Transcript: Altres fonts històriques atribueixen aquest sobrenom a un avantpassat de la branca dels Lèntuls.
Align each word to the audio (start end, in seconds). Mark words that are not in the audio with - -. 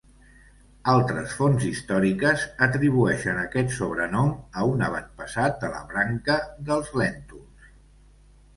Altres 0.93 1.35
fonts 1.41 1.65
històriques 1.67 2.45
atribueixen 2.67 3.43
aquest 3.43 3.75
sobrenom 3.77 4.33
a 4.61 4.65
un 4.73 4.83
avantpassat 4.89 5.63
de 5.67 5.71
la 5.77 5.85
branca 5.93 6.41
dels 6.71 6.93
Lèntuls. 7.03 7.71